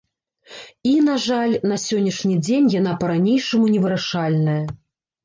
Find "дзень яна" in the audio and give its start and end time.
2.45-2.95